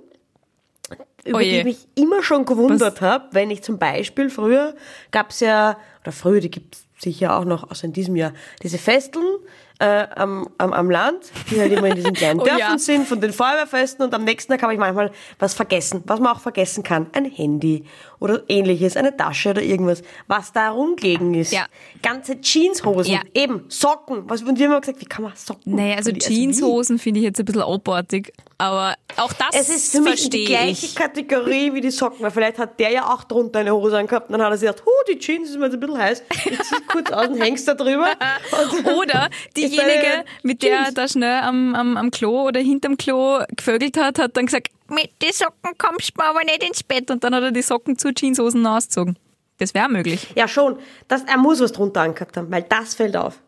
[1.25, 4.75] über Oh die ich mich immer schon gewundert habe, wenn ich zum Beispiel früher
[5.11, 9.39] gab's ja, oder früher, die gibt's sicher auch noch, außer in diesem Jahr, diese Festeln
[9.79, 12.79] äh, am, am, am Land, die halt immer in diesen kleinen Oh Dörfern ja.
[12.79, 16.33] sind, von den Feuerwehrfesten und am nächsten Tag habe ich manchmal was vergessen, was man
[16.33, 17.09] auch vergessen kann.
[17.13, 17.85] Ein Handy
[18.23, 21.53] oder ähnliches, eine Tasche oder irgendwas, was da rumgelegen ist.
[21.53, 21.67] Ja.
[22.03, 23.21] Ganze Jeanshosen, Ja.
[23.35, 24.23] eben, Socken.
[24.29, 25.75] Was, und wir haben immer gesagt, wie kann man Socken?
[25.75, 26.11] Naja, also?
[26.13, 28.33] Jeanshosen finde ich jetzt ein bisschen abartig.
[28.59, 30.95] Aber auch das Es ist für mich die gleiche ich.
[30.95, 34.35] Kategorie wie die Socken, weil vielleicht hat der ja auch drunter eine Hose angehabt und
[34.35, 36.23] dann hat er sich gedacht, huh, die Jeans ist mir jetzt ein bisschen heiß.
[36.45, 38.07] Ich zieh kurz aus und hängst da drüber.
[38.97, 40.95] Oder diejenige, mit der Jeans.
[40.95, 45.11] da schnell am, am, am Klo oder hinterm Klo gevögelt hat, hat dann gesagt, mit
[45.23, 47.11] den Socken kommst du aber nicht ins Bett.
[47.11, 49.19] Und dann hat er die Socken zu Jeanshosen ausgezogen.
[49.59, 50.29] Das wäre möglich.
[50.35, 50.79] Ja, schon.
[51.09, 53.41] Das, er muss was drunter angehabt haben, weil das fällt auf.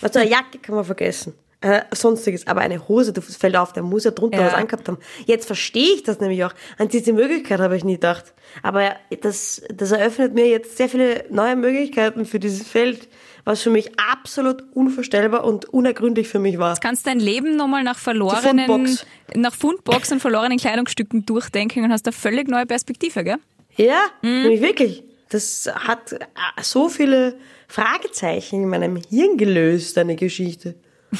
[0.00, 1.34] Also eine Jacke kann man vergessen.
[1.60, 4.46] Äh, sonstiges, aber eine Hose, das fällt auf, der muss ja drunter Ja.
[4.46, 4.98] was angehabt haben.
[5.26, 6.52] Jetzt verstehe ich das nämlich auch.
[6.76, 8.34] An diese Möglichkeit habe ich nie gedacht.
[8.64, 13.08] Aber das, das eröffnet mir jetzt sehr viele neue Möglichkeiten für dieses Feld,
[13.44, 16.76] was für mich absolut unvorstellbar und unergründlich für mich war.
[16.78, 19.06] kannst dein Leben nochmal nach verlorenen, Fundbox.
[19.34, 23.36] nach Fundbox und verlorenen Kleidungsstücken durchdenken und hast eine völlig neue Perspektive, gell?
[23.76, 24.42] Ja, Mhm.
[24.42, 25.02] nämlich wirklich.
[25.30, 26.18] das hat äh,
[26.62, 27.36] so viele
[27.68, 30.74] Fragezeichen in meinem Hirn gelöst, deine Geschichte.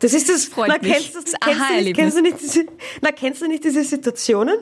[0.00, 0.92] Das ist das, Freut na, mich.
[0.92, 2.66] kennst, Das kennst, du nicht, kennst, du nicht diese,
[3.02, 4.56] na, kennst du nicht diese Situationen,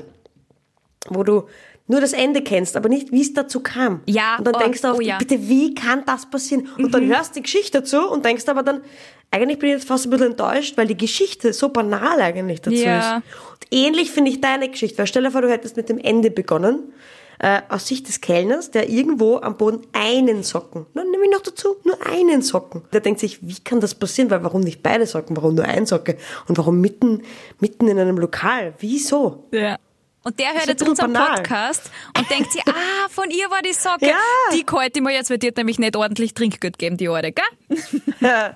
[1.09, 1.49] wo du
[1.89, 4.03] nur das Ende kennst, aber nicht, wie es dazu kam.
[4.07, 5.15] Ja, Und dann oh, denkst du auch, oh ja.
[5.15, 5.19] Mhm.
[5.19, 6.69] bitte, wie kann das passieren?
[6.79, 8.83] Und dann hörst du die Geschichte dazu und denkst aber dann,
[9.31, 12.77] eigentlich bin ich jetzt fast ein bisschen enttäuscht, weil die Geschichte so banal eigentlich dazu
[12.77, 12.99] Ja.
[12.99, 13.25] ist.
[13.51, 16.31] Und ähnlich finde ich deine Geschichte, weil stell dir vor, du hättest mit dem Ende
[16.31, 16.93] begonnen,
[17.41, 21.43] äh, aus Sicht des Kellners, der irgendwo am Boden einen Socken, na, nehme ich noch
[21.43, 22.83] dazu, nur einen Socken.
[22.93, 24.31] Der denkt sich, wie kann das passieren?
[24.31, 25.37] Weil warum nicht beide Socken?
[25.37, 26.17] Warum nur ein Socke?
[26.49, 27.23] Und warum mitten,
[27.61, 28.75] mitten in einem Lokal?
[28.79, 29.47] Wieso?
[29.53, 29.77] Ja.
[30.29, 31.37] Und der hört jetzt unseren banal.
[31.37, 34.09] Podcast und denkt sich, ah, von ihr war die Socke.
[34.09, 34.19] Ja.
[34.53, 37.33] Die kalte ich mir jetzt, weil die hat nämlich nicht ordentlich Trinkgeld gegeben, die Alte,
[37.33, 38.55] gell?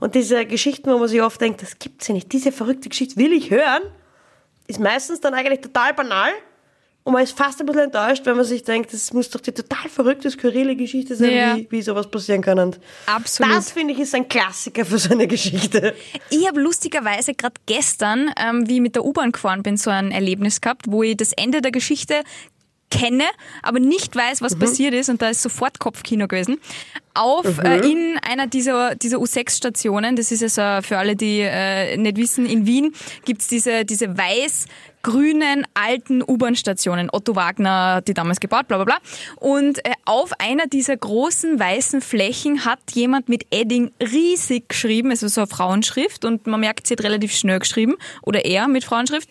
[0.00, 3.16] Und diese Geschichten, wo man sich oft denkt, das gibt's ja nicht, diese verrückte Geschichte
[3.16, 3.84] will ich hören,
[4.66, 6.30] ist meistens dann eigentlich total banal.
[7.08, 9.52] Und man ist fast ein bisschen enttäuscht, wenn man sich denkt, das muss doch die
[9.52, 11.56] total verrückte, skurrile Geschichte sein, Ja.
[11.56, 12.58] wie, wie sowas passieren kann.
[12.58, 13.50] Und Absolut.
[13.56, 15.94] das, finde ich, ist ein Klassiker für so eine Geschichte.
[16.28, 20.10] Ich habe lustigerweise gerade gestern, ähm, wie ich mit der U-Bahn gefahren bin, so ein
[20.10, 22.16] Erlebnis gehabt, wo ich das Ende der Geschichte
[22.90, 23.24] kenne,
[23.62, 26.58] aber nicht weiß, was passiert ist und da ist sofort Kopfkino gewesen.
[27.14, 32.16] Auf äh, in einer dieser, dieser U6-Stationen, das ist also für alle, die äh, nicht
[32.16, 37.08] wissen, in Wien gibt's diese, diese weiß-grünen alten U-Bahn-Stationen.
[37.12, 38.98] Otto Wagner hat die damals gebaut, bla bla bla.
[39.36, 45.26] Und äh, auf einer dieser großen weißen Flächen hat jemand mit Edding riesig geschrieben, also
[45.26, 49.28] so eine Frauenschrift und man merkt, sie hat relativ schnell geschrieben oder er mit Frauenschrift.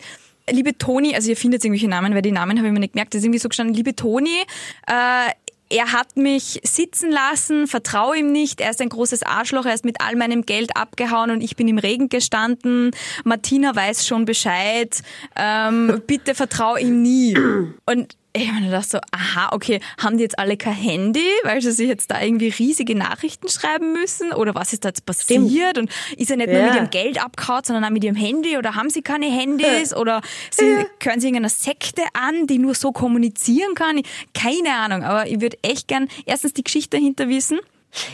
[0.50, 3.14] Liebe Toni, also ihr findet irgendwelche Namen, weil die Namen habe ich mir nicht gemerkt,
[3.14, 4.30] das ist irgendwie so gestanden, liebe Toni,
[4.86, 5.30] äh,
[5.70, 9.84] er hat mich sitzen lassen, vertraue ihm nicht, er ist ein großes Arschloch, er ist
[9.84, 12.92] mit all meinem Geld abgehauen und ich bin im Regen gestanden,
[13.24, 15.02] Martina weiß schon Bescheid,
[15.36, 17.36] ähm, bitte vertraue ihm nie.
[17.86, 21.72] Und ich meine, dachte so, aha, okay, haben die jetzt alle kein Handy, weil sie
[21.72, 24.32] sich jetzt da irgendwie riesige Nachrichten schreiben müssen?
[24.32, 25.78] Oder was ist da jetzt passiert?
[25.78, 26.66] Und ist er nicht nur Ja.
[26.66, 28.56] mit ihrem Geld abgehauen, sondern auch mit ihrem Handy?
[28.56, 29.94] Oder haben sie keine Handys?
[29.94, 30.20] Oder
[30.50, 34.00] sie, gehören sie irgendeiner Sekte an, die nur so kommunizieren kann?
[34.34, 37.58] Keine Ahnung, aber ich würde echt gern erstens die Geschichte dahinter wissen.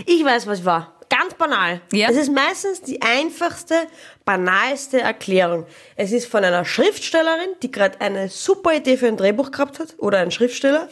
[0.06, 0.92] Ich weiß, was war.
[1.16, 1.80] Ganz banal.
[1.92, 2.08] Ja.
[2.10, 3.86] Es ist meistens die einfachste,
[4.24, 5.64] banalste Erklärung.
[5.94, 9.94] Es ist von einer Schriftstellerin, die gerade eine super Idee für ein Drehbuch gehabt hat,
[9.98, 10.88] oder ein Schriftsteller,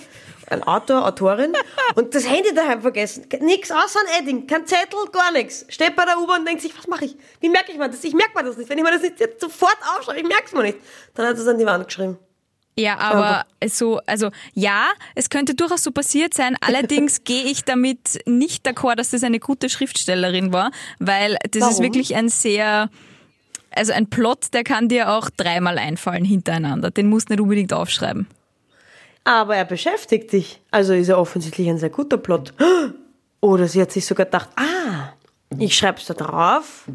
[0.48, 1.54] ein Autor, Autorin,
[1.96, 3.26] und das Handy daheim vergessen.
[3.40, 5.66] Nix außer ein Edding, kein Zettel, gar nichts.
[5.68, 7.16] Steht bei der U-Bahn und denkt sich, was mache ich?
[7.40, 8.04] Wie merke ich mir das?
[8.04, 8.70] Ich merke mir das nicht.
[8.70, 10.78] Wenn ich mir das nicht jetzt sofort aufschreibe, ich merke es mir nicht.
[11.14, 12.16] Dann hat es an die Wand geschrieben.
[12.78, 16.56] Ja, aber so, also ja, es könnte durchaus so passiert sein.
[16.60, 21.78] Allerdings gehe ich damit nicht d'accord, dass das eine gute Schriftstellerin war, weil das ist
[21.78, 21.84] Warum?
[21.84, 22.88] wirklich ein sehr,
[23.70, 26.90] also ein Plot, der kann dir auch dreimal einfallen hintereinander.
[26.90, 28.26] Den musst du nicht unbedingt aufschreiben.
[29.24, 30.60] Aber er beschäftigt dich.
[30.70, 32.54] Also ist er offensichtlich ein sehr guter Plot.
[33.40, 35.12] Oder sie hat sich sogar gedacht, ah,
[35.58, 36.86] ich schreib's da drauf.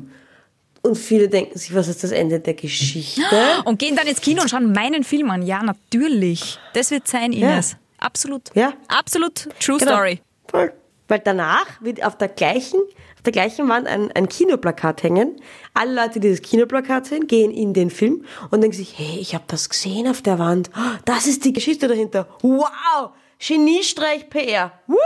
[0.83, 3.21] Und viele denken sich, was ist das Ende der Geschichte?
[3.65, 5.41] Und gehen dann ins Kino und schauen meinen Film an.
[5.41, 6.59] Ja, natürlich.
[6.73, 7.75] Das wird sein, Ines.
[7.97, 8.43] Absolut.
[8.55, 8.73] Ja.
[8.87, 9.49] Absolut.
[9.59, 9.91] True Genau.
[9.93, 10.21] Story.
[10.49, 10.71] Voll.
[11.09, 12.79] Weil danach wird auf der gleichen,
[13.15, 15.37] auf der gleichen Wand ein, ein Kinoplakat hängen.
[15.73, 19.33] Alle Leute, die das Kinoplakat sehen, gehen in den Film und denken sich, hey, ich
[19.33, 20.69] habe das gesehen auf der Wand.
[20.75, 22.27] Oh, Das ist die Geschichte dahinter.
[22.41, 23.11] Wow!
[23.39, 24.73] Geniestreich PR.
[24.87, 24.97] Woo!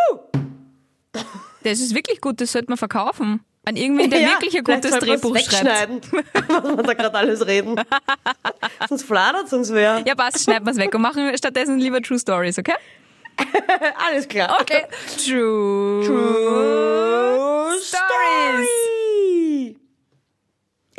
[1.64, 3.42] Das ist wirklich gut, das sollte man verkaufen.
[3.64, 5.52] An irgendwen, der wirklich ein gutes Drehbuch schreibt.
[5.52, 6.02] wegschneiden,
[6.48, 7.76] was wir da gerade alles reden.
[8.90, 10.04] sonst fladert uns wer.
[10.06, 12.74] Ja, passt, schneiden wir es weg und machen stattdessen lieber True Stories, okay?
[14.08, 14.58] Alles klar.
[14.62, 14.84] Okay.
[15.18, 17.88] True, True Stories.
[17.88, 18.68] Story.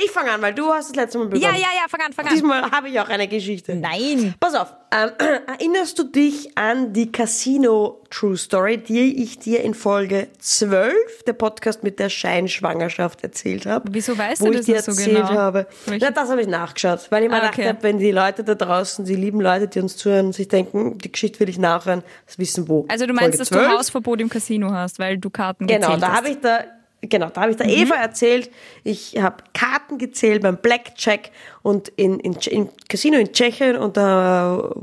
[0.04, 1.42] Ich fange an, weil du hast das letzte Mal begonnen.
[1.54, 2.32] Ja, ja, ja, fang an, fang an.
[2.34, 3.74] Diesmal habe ich auch eine Geschichte.
[3.74, 4.34] Nein.
[4.40, 5.10] Pass auf, ähm,
[5.46, 10.92] erinnerst du dich an die Casino True Story, die ich dir in Folge 12,
[11.26, 13.88] der Podcast mit der Scheinschwangerschaft, erzählt habe?
[13.92, 15.28] Wieso weißt du ich das dir noch so erzählt genau?
[15.30, 15.66] habe.
[15.86, 17.68] Na, das habe ich nachgeschaut, weil ich mir Ah, gedacht okay.
[17.68, 21.10] habe, wenn die Leute da draußen, die lieben Leute, die uns zuhören, sich denken, die
[21.12, 22.86] Geschichte will ich nachhören, das wissen wo.
[22.88, 23.66] Also du meinst, Folge dass 12?
[23.68, 26.64] du Hausverbot im Casino hast, weil du Karten Genau, da habe ich da,
[27.02, 28.50] genau, da habe ich der Eva erzählt,
[28.84, 31.30] ich habe Karten gezählt beim Blackjack
[31.62, 34.74] und in, in, in Casino in Tschechien und da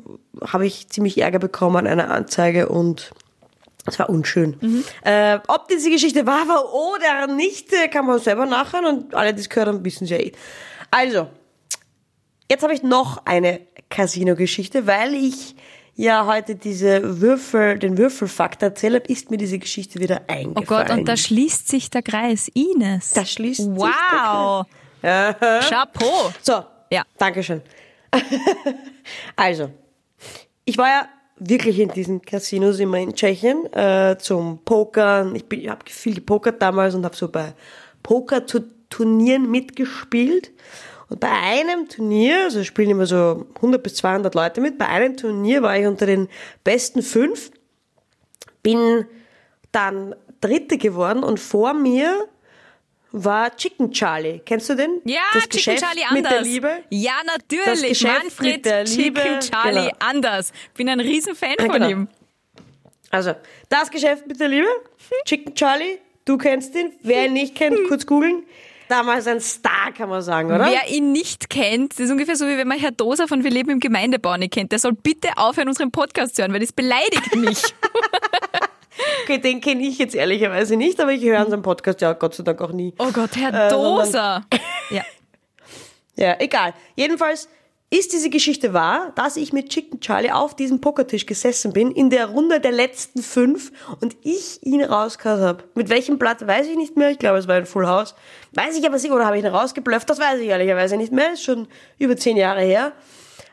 [0.42, 3.12] habe ich ziemlich Ärger bekommen, eine Anzeige und
[3.86, 4.84] es war unschön.
[5.04, 9.34] Äh, ob diese Geschichte wahr war oder nicht, äh, kann man selber nachhören und alle,
[9.34, 10.32] die es gehört haben, wissen es ja eh.
[10.92, 11.28] Also,
[12.52, 15.56] jetzt habe ich noch eine Casino-Geschichte, weil ich
[16.02, 20.66] ja heute diese Würfel, den Würfelfakt erzählt habe, ist mir diese Geschichte wieder Oh eingefallen.
[20.88, 22.50] Gott, und da schließt sich der Kreis.
[22.54, 23.12] Ines.
[23.12, 24.66] Da schließt sich Wow.
[25.02, 26.32] Chapeau.
[26.42, 27.04] So, Ja.
[27.18, 27.62] Dankeschön.
[29.36, 29.70] also,
[30.66, 31.08] ich war ja
[31.38, 35.36] wirklich in diesen Casinos immer in Tschechien äh, zum Pokern.
[35.36, 37.54] Ich, bin- ich habe viel gepokert damals und habe so bei
[38.04, 40.52] Pokerturnieren mitgespielt.
[41.10, 45.18] Und bei einem Turnier, also spielen immer so 100 bis 200 Leute mit, bei einem
[45.18, 46.30] Turnier war ich unter den
[46.64, 47.52] besten fünf,
[48.62, 49.06] bin
[49.72, 52.28] dann Dritte geworden und vor mir
[53.12, 54.40] war Chicken Charlie.
[54.46, 55.02] Kennst du den?
[55.04, 56.34] Ja, das Chicken Geschäft Charlie mit anders.
[56.34, 56.84] der Liebe.
[56.90, 58.04] Ja, natürlich.
[58.04, 59.96] Manfred mit der Liebe, Chicken Charlie genau.
[60.00, 60.54] anders.
[60.76, 61.90] Bin ein Riesenfan Ja, von genau.
[61.90, 62.08] ihm.
[63.10, 63.34] Also,
[63.70, 64.68] das Geschäft mit der Liebe,
[65.26, 66.94] Chicken Charlie, du kennst ihn.
[67.02, 68.44] Wer ihn nicht kennt, kurz googeln.
[68.90, 70.66] Damals ein Star, kann man sagen, oder?
[70.66, 73.52] Wer ihn nicht kennt, das ist ungefähr so, wie wenn man Herr Doser von Wir
[73.52, 74.72] leben im Gemeindebau nicht kennt.
[74.72, 77.62] Der soll bitte aufhören, unseren Podcast zu hören, weil das beleidigt mich.
[79.24, 82.44] Okay, den kenne ich jetzt ehrlicherweise nicht, aber ich höre unseren Podcast ja Gott sei
[82.44, 82.94] Dank auch nie.
[82.98, 84.44] Oh Gott, Herr Äh, Doser.
[84.90, 85.04] Ja.
[86.16, 86.74] Ja, egal.
[86.98, 87.48] Jedenfalls
[87.92, 92.12] ist diese Geschichte wahr, dass ich mit Chicken Charlie auf diesem Pokertisch gesessen bin, in
[92.12, 95.64] der Runde der letzten fünf und ich ihn rausgehört habe.
[95.74, 97.10] Mit welchem Blatt weiß ich nicht mehr.
[97.10, 98.14] Ich glaube, es war ein Full House.
[98.54, 100.08] Weiß ich aber sicher, oder habe ich ihn rausgeblufft?
[100.08, 101.34] Das weiß ich ehrlicherweise nicht mehr.
[101.34, 102.92] Ist schon über zehn Jahre her.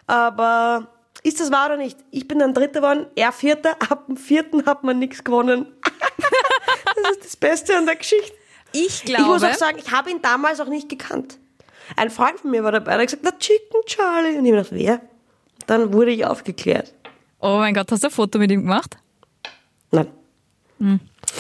[0.07, 0.89] Aber
[1.23, 1.99] ist das wahr oder nicht?
[2.11, 3.77] Ich bin dann Dritter geworden, er Vierter.
[3.89, 5.67] Ab dem Vierten hat man nichts gewonnen.
[7.03, 8.37] das ist das Beste an der Geschichte.
[8.73, 11.39] Ich Ich muss glaube, auch sagen, ich habe ihn damals auch nicht gekannt.
[11.95, 14.39] Ein Freund von mir war dabei, der hat gesagt, na Chicken Charlie.
[14.39, 15.01] Und ich habe gedacht, wer?
[15.67, 16.93] Dann wurde ich aufgeklärt.
[17.41, 18.97] oh mein Gott, hast du ein Foto mit ihm gemacht?
[19.91, 20.09] Nein.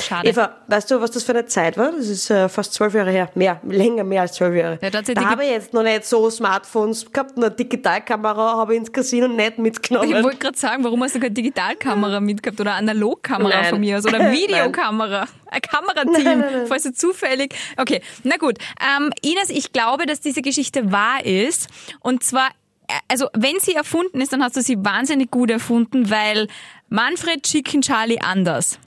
[0.00, 0.28] Schade.
[0.28, 1.92] Eva, weißt du, was das für eine Zeit war?
[1.92, 3.30] Das ist äh, fast zwölf Jahre her.
[3.34, 4.78] Mehr, länger, mehr als zwölf Jahre.
[4.82, 8.92] Ja, da habe ich jetzt noch nicht so Smartphones gehabt, eine Digitalkamera habe ich ins
[8.92, 10.10] Casino nicht mitgenommen.
[10.10, 13.70] Ich wollte gerade sagen, warum hast du keine Digitalkamera mitgehabt oder eine Analogkamera Nein.
[13.70, 14.32] von mir aus oder Nein.
[14.32, 16.66] Videokamera, ein Kamerateam, Nein, nein, nein.
[16.66, 17.54] falls du zufällig.
[17.76, 18.58] Okay, na gut.
[18.80, 21.68] Ähm, Ines, ich glaube, dass diese Geschichte wahr ist
[22.00, 22.48] und zwar
[22.88, 26.48] äh, also wenn sie erfunden ist, dann hast du sie wahnsinnig gut erfunden, weil
[26.88, 28.78] Manfred Chicken Charlie anders.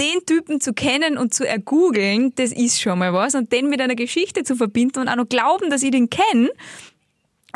[0.00, 3.34] Den Typen zu kennen und zu ergoogeln, das ist schon mal was.
[3.34, 6.50] Und den mit einer Geschichte zu verbinden und auch noch glauben, dass ich den kenne,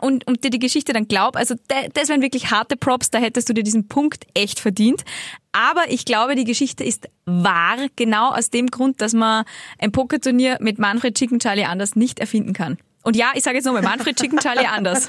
[0.02, 3.18] und, und dir die Geschichte dann glaub, also da- das wären wirklich harte Props, da
[3.20, 5.04] hättest du dir diesen Punkt echt verdient.
[5.52, 9.44] Aber ich glaube, die Geschichte ist wahr, genau aus dem Grund, dass man
[9.78, 12.76] ein Pokerturnier mit Manfred Chicken Charlie anders nicht erfinden kann.
[13.04, 15.08] Und ja, ich sage jetzt nochmal, Manfred Chicken Charlie anders.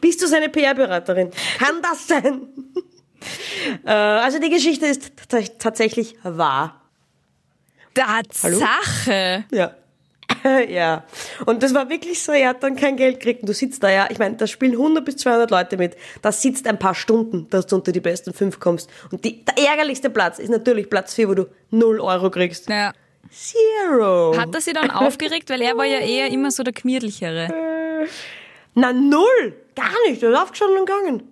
[0.00, 1.30] Bist du seine PR-Beraterin?
[1.58, 2.42] Kann das sein?
[3.84, 6.80] Äh, also die Geschichte ist tats- tatsächlich wahr.
[7.94, 9.44] Tatsache.
[9.50, 9.74] Ja.
[10.68, 11.04] ja.
[11.46, 13.42] Und das war wirklich so, er hat dann kein Geld gekriegt.
[13.42, 15.96] Und du sitzt da, ja, ich meine, da spielen 100 bis 200 Leute mit.
[16.22, 18.88] Da sitzt ein paar Stunden, dass du unter die besten fünf kommst.
[19.10, 22.68] Und die, der ärgerlichste Platz ist natürlich Platz 4, wo du 0 Euro kriegst.
[22.68, 22.92] Naja.
[23.30, 24.34] Zero.
[24.38, 28.06] Hat er sich dann aufgeregt, weil er war ja eher immer so der Gemütlichere.
[28.74, 29.54] Na, null.
[29.74, 30.22] Gar nicht.
[30.22, 31.22] Er ist aufgestanden und gegangen.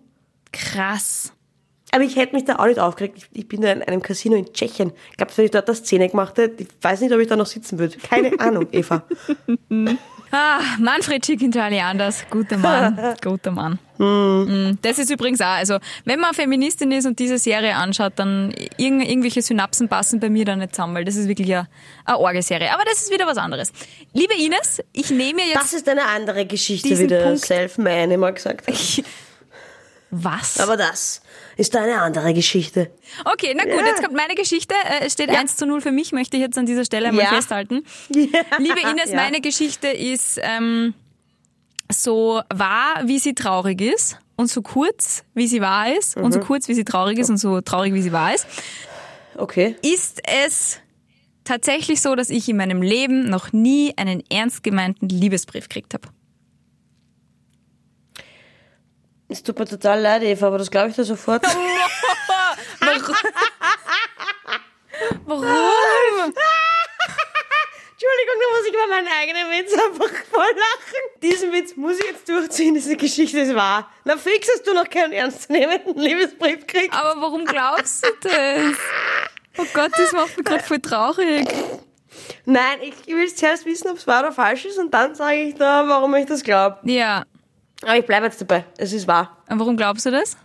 [0.52, 1.32] Krass.
[1.96, 3.16] Aber ich hätte mich da auch nicht aufgeregt.
[3.16, 4.92] Ich, ich bin da in einem Casino in Tschechien.
[5.12, 7.36] Ich glaube, wenn ich dort das Szene gemacht hätte, ich weiß nicht, ob ich da
[7.36, 7.96] noch sitzen würde.
[7.96, 9.02] Keine Ahnung, Eva.
[10.30, 12.24] Ah, Manfred Chicken Charlie anders.
[12.28, 12.98] Guter Mann.
[13.22, 13.78] Guter Mann.
[13.96, 18.52] Mm, Das ist übrigens auch, also wenn man Feministin ist und diese Serie anschaut, dann
[18.76, 21.68] irg irgendwelche Synapsen passen bei mir da nicht zusammen, weil das ist wirklich eine,
[22.04, 22.74] eine Orgelserie.
[22.74, 23.72] Aber das ist wieder was anderes.
[24.12, 25.56] Liebe Ines, ich nehme jetzt...
[25.62, 28.74] Das ist eine andere Geschichte, wie der Self-Man immer gesagt hat.
[30.10, 30.60] was?
[30.60, 31.22] Aber das
[31.56, 32.90] ist eine andere Geschichte.
[33.24, 33.86] Okay, na gut, Ja.
[33.86, 34.74] jetzt kommt meine Geschichte.
[34.74, 37.24] Äh, Es steht 1 zu 0 für mich, möchte ich jetzt an dieser Stelle einmal
[37.24, 37.30] Ja.
[37.30, 37.82] festhalten.
[38.10, 38.22] Ja.
[38.58, 39.16] Liebe Ines, Ja.
[39.16, 40.94] meine Geschichte ist ähm,
[41.90, 46.32] so wahr, wie sie traurig ist und so kurz, wie sie wahr ist und Mhm.
[46.32, 48.46] so kurz, wie sie traurig ist und so traurig, wie sie wahr ist.
[49.36, 49.76] Okay.
[49.82, 50.78] Ist es
[51.44, 56.08] tatsächlich so, dass ich in meinem Leben noch nie einen ernst gemeinten Liebesbrief gekriegt habe?
[59.28, 61.42] Es tut mir total leid, Eva, aber das glaube ich dir sofort.
[65.26, 65.46] Warum?
[67.90, 71.02] Entschuldigung, da muss ich über meinen eigenen Witz einfach voll lachen.
[71.22, 73.90] Diesen Witz muss ich jetzt durchziehen, diese Geschichte ist wahr.
[74.04, 76.94] Na fix hast du noch keinen ernstzunehmenden Liebesbrief gekriegt.
[76.94, 78.76] Aber warum glaubst du das?
[79.58, 81.48] Oh Gott, das macht mich gerade voll traurig.
[82.44, 85.54] Nein, ich will zuerst wissen, ob es wahr oder falsch ist und dann sage ich
[85.56, 86.78] da, warum ich das glaube.
[86.84, 87.24] Ja,
[87.82, 89.42] Aber ich bleibe jetzt dabei, es ist wahr.
[89.48, 90.36] und warum glaubst du das?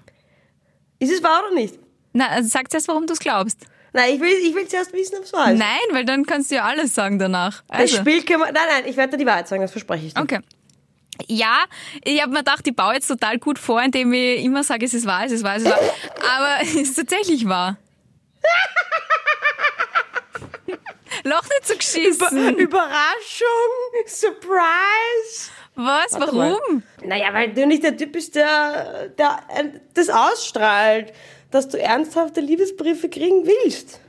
[0.99, 1.79] Ist es wahr oder nicht?
[2.13, 3.57] Na, also sag zuerst, warum du es glaubst.
[3.93, 5.59] Nein, ich will, ich will zuerst wissen, ob es wahr ist.
[5.59, 7.63] Nein, weil dann kannst du ja alles sagen danach.
[7.69, 7.97] Das Also.
[7.97, 10.21] Spiel können wir, nein, nein, ich werde dir die Wahrheit sagen, das verspreche ich dir.
[10.21, 10.39] Okay.
[11.27, 11.65] Ja,
[12.03, 14.93] ich habe mir gedacht, ich baue jetzt total gut vor, indem ich immer sage, es
[14.93, 15.79] ist wahr, es ist wahr, es ist wahr.
[16.35, 17.77] Aber es ist tatsächlich wahr.
[21.23, 22.57] Loch nicht so geschissen.
[22.57, 23.47] Überraschung,
[24.07, 25.51] Surprise.
[25.83, 26.13] Was?
[26.13, 26.83] Warte Warum?
[26.99, 27.07] Mal.
[27.07, 31.13] Naja, weil du nicht der Typ bist, der, der äh, das ausstrahlt,
[31.49, 33.99] dass du ernsthafte Liebesbriefe kriegen willst.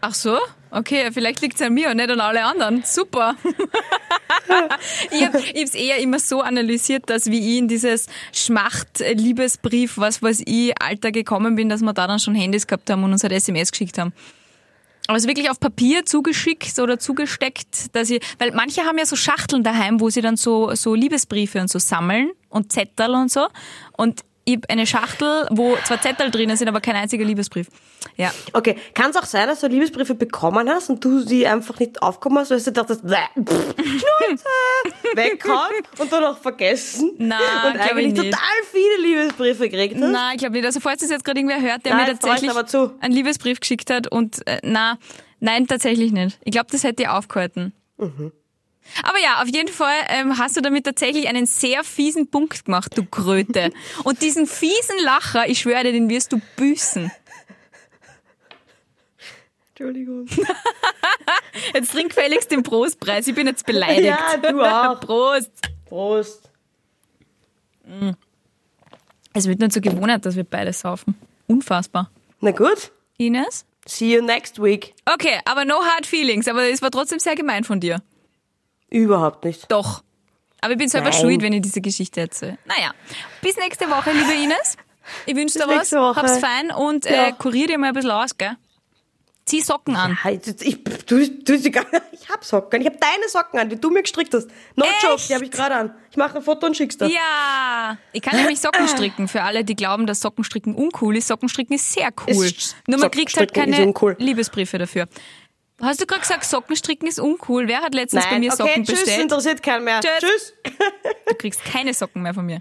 [0.00, 0.38] Ach so?
[0.70, 2.82] Okay, vielleicht liegt es an mir und nicht an alle anderen.
[2.84, 3.36] Super.
[5.10, 10.42] ich habe es eher immer so analysiert, dass wie ich in dieses Schmacht-Liebesbrief, was weiß
[10.44, 13.32] ich, Alter gekommen bin, dass wir da dann schon Handys gehabt haben und uns halt
[13.32, 14.12] SMS geschickt haben.
[15.06, 19.16] Aber es wirklich auf Papier zugeschickt oder zugesteckt, dass ich, weil manche haben ja so
[19.16, 23.48] Schachteln daheim, wo sie dann so, so Liebesbriefe und so sammeln und Zettel und so.
[23.96, 27.68] Und ich habe eine Schachtel, wo zwar Zettel drinnen sind, aber kein einziger Liebesbrief.
[28.16, 28.32] Ja.
[28.52, 32.02] Okay, kann es auch sein, dass du Liebesbriefe bekommen hast und du sie einfach nicht
[32.02, 34.44] aufgekommen hast, weil du dachtest, pff, Schnauze,
[35.14, 37.12] weghauen und dann auch vergessen?
[37.18, 38.32] Nein, und glaub ich eigentlich nicht.
[38.32, 40.10] total viele Liebesbriefe gekriegt hast?
[40.10, 40.66] Nein, ich glaube nicht.
[40.66, 42.92] Also falls das jetzt gerade irgendwer hört, der Nein, mir jetzt tatsächlich aber zu.
[43.00, 44.98] einen Liebesbrief geschickt hat und äh, na,
[45.40, 46.38] nein, tatsächlich nicht.
[46.44, 47.72] Ich glaube, das hätte ich aufgehalten.
[47.96, 48.32] Mhm.
[49.02, 52.96] Aber ja, auf jeden Fall ähm, hast du damit tatsächlich einen sehr fiesen Punkt gemacht,
[52.96, 53.70] du Kröte.
[54.04, 57.10] Und diesen fiesen Lacher, ich schwöre dir, den wirst du büßen.
[59.70, 60.26] Entschuldigung.
[61.74, 64.06] Jetzt trink gefälligst den Prostpreis, ich bin jetzt beleidigt.
[64.06, 65.00] Ja, du auch.
[65.00, 65.50] Prost.
[65.86, 66.50] Prost.
[69.32, 71.16] Es wird nicht so gewohnt, dass wir beide saufen.
[71.46, 72.10] Unfassbar.
[72.40, 73.66] Na gut, Ines?
[73.86, 74.94] see you next week.
[75.04, 78.02] Okay, aber no hard feelings, aber es war trotzdem sehr gemein von dir.
[78.94, 79.70] Überhaupt nicht.
[79.70, 80.02] Doch.
[80.60, 81.20] Aber ich bin selber Nein.
[81.20, 82.58] schuld, wenn ich diese Geschichte erzähle.
[82.64, 82.92] Naja,
[83.42, 84.76] bis nächste Woche, liebe Ines.
[85.26, 86.16] Ich wünsche dir was, Woche.
[86.16, 87.26] hab's fein und Ja.
[87.28, 88.56] äh, kurier dir mal ein bisschen aus, gell?
[89.46, 90.16] Zieh Socken an.
[90.24, 92.80] Ja, Ich, ich, du, du, ich hab Socken.
[92.80, 94.48] Ich hab deine Socken an, die du mir gestrickt hast.
[94.74, 95.02] No Echt?
[95.02, 95.94] joke, die habe ich gerade an.
[96.10, 97.08] Ich mache ein Foto und schick's dir.
[97.08, 99.28] Ja, ich kann nämlich Socken stricken.
[99.28, 101.28] Für alle, die glauben, dass Sockenstricken uncool ist.
[101.28, 102.46] Sockenstricken ist sehr cool.
[102.46, 103.92] Ist- Nur man kriegt halt keine.
[104.16, 105.08] Liebesbriefe dafür.
[105.80, 107.66] Hast du gerade gesagt, Sockenstricken ist uncool?
[107.66, 109.22] Wer hat letztens bei mir okay, Socken tschüss, bestellt?
[109.22, 110.00] interessiert keinen mehr.
[110.00, 110.20] Tschüss.
[110.20, 110.54] Tschüss.
[111.26, 112.60] Du kriegst keine Socken mehr von mir.